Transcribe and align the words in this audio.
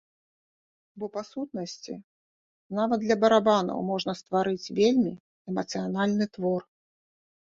Бо, 1.01 1.05
па 1.15 1.21
сутнасці, 1.31 1.93
нават 2.77 2.99
для 3.03 3.17
барабанаў 3.23 3.83
можна 3.89 4.15
стварыць 4.21 4.73
вельмі 4.79 5.13
эмацыянальны 5.53 6.25
твор. 6.39 6.61